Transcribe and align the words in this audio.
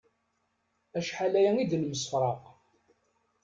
Acḥal 0.97 1.33
aya 1.39 1.51
i 1.57 1.65
d-nemsefraq. 1.71 2.43